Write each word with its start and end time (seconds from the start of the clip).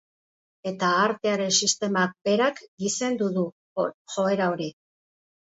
Eta 0.69 0.87
artearen 1.01 1.53
sistemak 1.67 2.15
berak 2.29 2.63
gizendu 2.85 3.29
du 3.37 3.45
joera 4.17 4.51
hori. 4.57 4.73